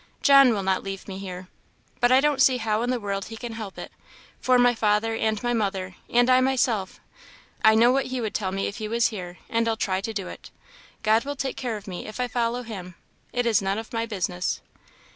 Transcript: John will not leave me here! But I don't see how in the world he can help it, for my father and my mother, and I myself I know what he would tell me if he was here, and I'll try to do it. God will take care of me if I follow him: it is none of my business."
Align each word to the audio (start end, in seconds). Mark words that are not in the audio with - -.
John 0.23 0.51
will 0.51 0.63
not 0.63 0.81
leave 0.81 1.07
me 1.07 1.19
here! 1.19 1.47
But 1.99 2.11
I 2.11 2.21
don't 2.21 2.41
see 2.41 2.57
how 2.57 2.81
in 2.81 2.89
the 2.89 2.99
world 2.99 3.25
he 3.25 3.37
can 3.37 3.51
help 3.51 3.77
it, 3.77 3.91
for 4.39 4.57
my 4.57 4.73
father 4.73 5.13
and 5.15 5.43
my 5.43 5.53
mother, 5.53 5.95
and 6.09 6.27
I 6.27 6.41
myself 6.41 6.99
I 7.63 7.75
know 7.75 7.91
what 7.91 8.07
he 8.07 8.19
would 8.19 8.33
tell 8.33 8.51
me 8.51 8.65
if 8.65 8.77
he 8.77 8.87
was 8.87 9.09
here, 9.09 9.37
and 9.47 9.67
I'll 9.67 9.77
try 9.77 10.01
to 10.01 10.11
do 10.11 10.27
it. 10.27 10.49
God 11.03 11.23
will 11.23 11.35
take 11.35 11.55
care 11.55 11.77
of 11.77 11.85
me 11.87 12.07
if 12.07 12.19
I 12.19 12.27
follow 12.27 12.63
him: 12.63 12.95
it 13.31 13.45
is 13.45 13.61
none 13.61 13.77
of 13.77 13.93
my 13.93 14.07
business." 14.07 14.59